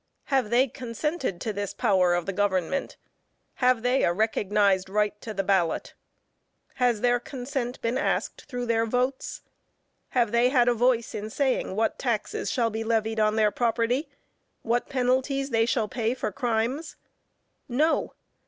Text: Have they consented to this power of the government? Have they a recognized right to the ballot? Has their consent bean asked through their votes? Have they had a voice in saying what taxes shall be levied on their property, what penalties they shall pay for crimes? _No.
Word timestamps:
Have 0.33 0.49
they 0.49 0.67
consented 0.67 1.39
to 1.41 1.53
this 1.53 1.75
power 1.75 2.15
of 2.15 2.25
the 2.25 2.33
government? 2.33 2.97
Have 3.61 3.83
they 3.83 4.01
a 4.01 4.11
recognized 4.11 4.89
right 4.89 5.21
to 5.21 5.31
the 5.31 5.43
ballot? 5.43 5.93
Has 6.77 7.01
their 7.01 7.19
consent 7.19 7.79
bean 7.83 7.99
asked 7.99 8.45
through 8.47 8.65
their 8.65 8.87
votes? 8.87 9.43
Have 10.17 10.31
they 10.31 10.49
had 10.49 10.67
a 10.67 10.73
voice 10.73 11.13
in 11.13 11.29
saying 11.29 11.75
what 11.75 11.99
taxes 11.99 12.49
shall 12.49 12.71
be 12.71 12.83
levied 12.83 13.19
on 13.19 13.35
their 13.35 13.51
property, 13.51 14.09
what 14.63 14.89
penalties 14.89 15.51
they 15.51 15.67
shall 15.67 15.87
pay 15.87 16.15
for 16.15 16.31
crimes? 16.31 16.95
_No. 17.69 18.09